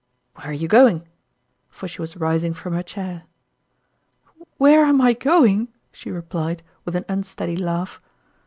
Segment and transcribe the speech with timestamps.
[0.37, 1.07] Where are you going?"
[1.69, 3.25] for she was rising from her chair."
[4.57, 8.01] Where am I going?" she replied, with an unsteady laugh.